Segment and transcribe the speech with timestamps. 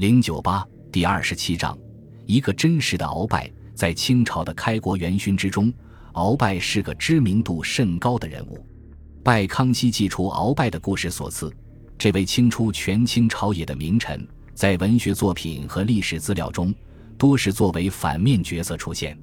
[0.00, 1.78] 零九八第二十七章，
[2.24, 3.52] 一个真实的鳌拜。
[3.74, 5.70] 在清朝的开国元勋之中，
[6.14, 8.64] 鳌拜是个知名度甚高的人物。
[9.22, 11.52] 拜康熙祭出鳌拜的故事所赐，
[11.98, 16.74] 这位清初权倾朝野的名臣，在文学作品和历史资料中，
[17.18, 19.14] 多是作为反面角色出现。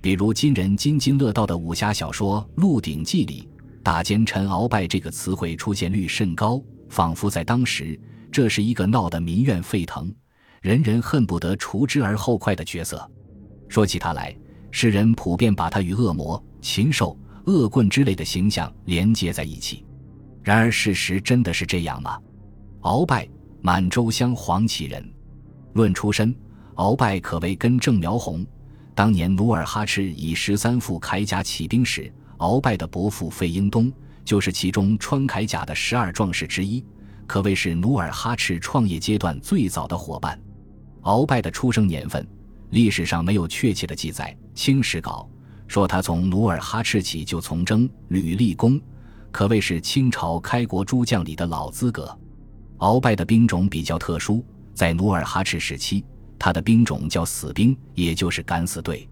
[0.00, 3.46] 比如今人津津乐道的武侠小说《鹿鼎记》里，
[3.82, 8.00] 大奸臣鳌拜这个词汇出现率甚高，仿佛在当时
[8.34, 10.12] 这是一个闹得民怨沸腾、
[10.60, 13.08] 人人恨不得除之而后快的角色。
[13.68, 14.36] 说起他来，
[14.72, 17.16] 世人普遍把他与恶魔、禽兽、
[17.46, 19.86] 恶棍之类的形象连接在一起。
[20.42, 22.18] 然而，事实真的是这样吗？
[22.80, 23.28] 鳌拜，
[23.62, 25.08] 满洲镶黄旗人。
[25.74, 26.34] 论出身，
[26.74, 28.44] 鳌拜可谓根正苗红。
[28.96, 33.92] 当年努尔哈赤以十三副铠甲起兵时，鳌拜的伯父费英东
[34.24, 36.84] 就是其中穿铠甲的十二壮士之一，
[37.26, 40.40] 可谓是努尔哈赤创业阶段最早的伙伴。
[41.02, 42.26] 鳌拜的出生年份。
[42.70, 45.28] 历史上没有确切的记载，《清史稿》
[45.72, 48.80] 说他从努尔哈赤起就从征，屡立功，
[49.30, 52.18] 可谓是清朝开国诸将里的老资格。
[52.78, 56.04] 鳌拜的兵种比较特殊，在努尔哈赤时期，
[56.36, 59.08] 他的兵种叫死兵，也就是敢死队。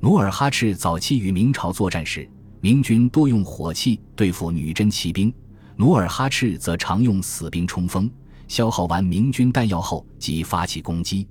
[0.00, 2.28] 努尔哈赤早期与明朝作战时，
[2.60, 5.32] 明军多用火器对付女真骑兵，
[5.80, 8.10] 努尔哈赤则常用死兵冲锋，
[8.48, 11.28] 消耗完明军弹药后即发起攻击。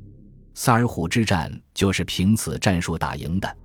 [0.53, 3.57] 萨尔浒之战就是凭此战术打赢的。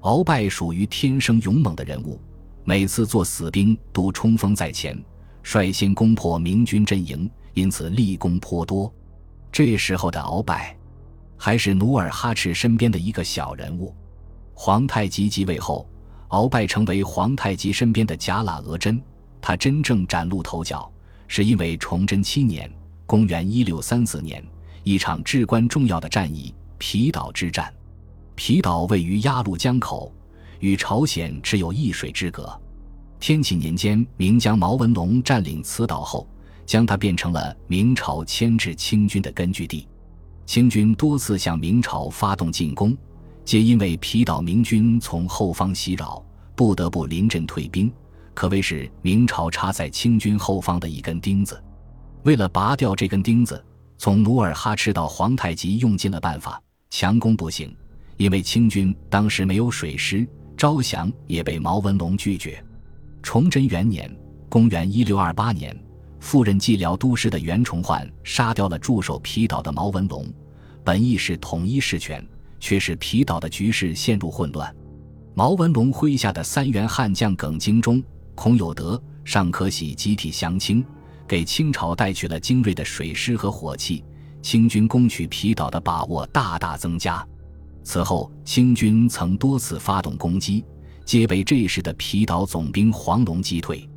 [0.00, 2.18] 鳌拜属于天生勇猛的人物，
[2.64, 4.98] 每次做死兵都冲锋在前，
[5.42, 8.90] 率先攻破明军阵营，因此立功颇多。
[9.52, 10.74] 这时候的鳌拜，
[11.36, 13.94] 还是努尔哈赤身边的一个小人物。
[14.54, 15.86] 皇太极即位后，
[16.30, 18.98] 鳌拜成为皇太极身边的假喇额真。
[19.42, 20.90] 他真正崭露头角，
[21.26, 22.72] 是因为崇祯七年
[23.04, 24.42] （公元1634年）。
[24.84, 27.72] 一场至关重要的战役——皮岛之战。
[28.34, 30.12] 皮岛位于鸭绿江口，
[30.60, 32.60] 与朝鲜只有一水之隔。
[33.20, 36.26] 天启年间，明将毛文龙占领此岛后，
[36.66, 39.86] 将它变成了明朝牵制清军的根据地。
[40.46, 42.96] 清军多次向明朝发动进攻，
[43.44, 46.20] 皆因为皮岛明军从后方袭扰，
[46.56, 47.92] 不得不临阵退兵，
[48.34, 51.62] 可谓是明朝插在清军后方的一根钉子。
[52.24, 53.62] 为了拔掉这根钉子，
[53.98, 56.60] 从努尔哈赤到皇太极用尽了办法，
[56.90, 57.76] 强攻不行，
[58.16, 60.26] 因为清军当时没有水师，
[60.56, 62.64] 招降也被毛文龙拒绝。
[63.22, 64.10] 崇祯元年
[64.48, 65.84] （公元1628年），
[66.20, 70.26] 赴任蓟辽都师的袁崇焕杀掉了驻守皮岛的毛文龙，
[70.84, 72.24] 本意是统一事权，
[72.60, 74.74] 却使皮岛的局势陷入混乱。
[75.34, 78.02] 毛文龙麾下的三员悍将耿精忠、
[78.34, 80.84] 孔有德、尚可喜集体降清。
[81.28, 84.04] 给清朝带去了精锐的水师和火器，
[84.42, 87.26] 清军攻取皮岛的把握大大增加。
[87.82, 90.62] 此后，清军曾多次发动攻击，
[91.06, 93.88] 皆被这时的皮岛总兵黄龙击退。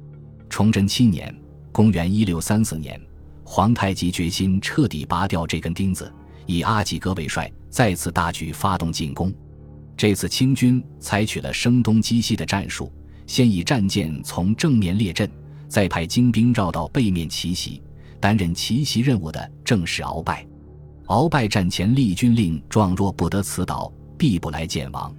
[0.49, 1.35] 崇祯七年
[1.73, 3.01] （公元1634年），
[3.43, 6.09] 皇太极决心彻底拔掉这根钉子，
[6.45, 9.33] 以阿济格为帅，再次大举发动进攻。
[9.97, 12.89] 这次清军采取了声东击西的战术，
[13.25, 15.29] 先以战舰从正面列阵。
[15.67, 17.81] 再派精兵绕到背面奇袭，
[18.19, 20.45] 担任奇袭任务的正是鳌拜。
[21.07, 25.13] 鳌拜战前立军令状：若不得此岛，必不来见王。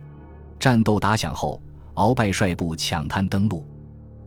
[0.59, 1.61] 战斗打响后，
[1.95, 3.67] 鳌拜率部抢滩登陆，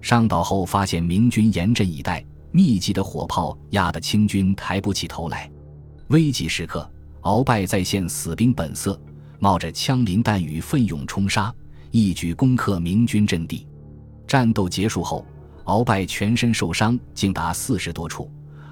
[0.02, 5.50] 上岛后发现明军严阵以待，密集的火炮压得清军抬不起头来。
[6.10, 6.88] 危急时刻，
[7.22, 9.00] 鳌拜再现死兵本色，
[9.40, 11.52] 冒着枪林弹雨奋勇冲杀，
[11.92, 13.68] 一举攻克明军阵地。
[14.28, 15.26] 战斗结束后。
[15.66, 18.28] 鳌拜全身受伤，竟达四十多处。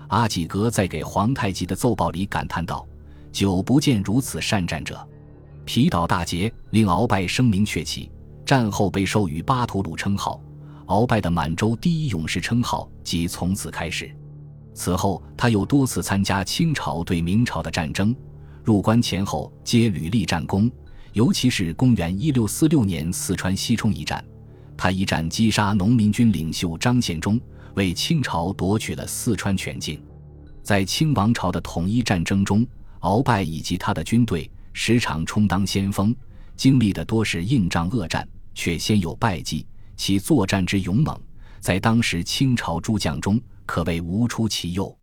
[0.07, 2.83] 阿济格在给皇太极的奏报里感叹道
[3.31, 5.07] ：“久不见如此善战者。”
[5.63, 8.11] 皮岛大捷令鳌拜声名鹊起，
[8.43, 10.41] 战后被授予巴图鲁称号。
[10.87, 14.09] 鳌拜的满洲第一勇士称号即从此开始。
[14.73, 18.15] 此后，他又多次参加清朝对明朝的战争，
[18.63, 20.71] 入关前后皆屡立战功，
[21.17, 24.23] 尤其是公元一六四六年四川西冲一战。
[24.77, 27.41] 他一战击杀农民军领袖张献忠，
[27.73, 29.99] 为清朝夺取了四川全境。
[30.61, 32.63] 在清王朝的统一战争中，
[32.99, 36.15] 鳌拜以及他的军队时常充当先锋，
[36.55, 39.65] 经历的多是硬仗恶战，却先有败绩。
[39.95, 41.19] 其作战之勇猛，
[41.59, 44.95] 在当时清朝诸将中可谓无出其右。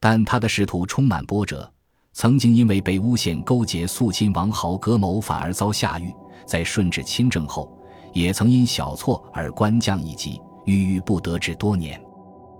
[0.00, 1.70] 但他的仕途充满波折，
[2.12, 6.14] 曾经因为被诬陷勾结肃亲王豪格谋反而遭下狱。
[6.46, 7.70] 在顺治亲政后。
[8.12, 12.00] 也曾因小错而官降一级，郁郁不得志多年。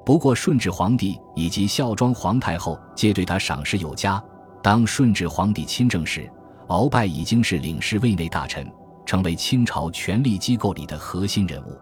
[0.05, 4.23] 不过顺治皇帝以及孝庄皇太后皆对他赏识有加，
[4.63, 6.31] 当顺治皇帝亲政时，
[6.69, 8.71] 鳌拜已经是领事卫内大臣，
[9.05, 11.77] 成为清朝权力机构里的核心人物。